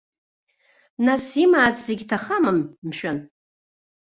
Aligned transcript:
Нас 1.05 1.25
имаац 1.43 1.77
зегьы 1.87 2.05
ҭахама, 2.09 2.51
мшәан? 2.87 3.17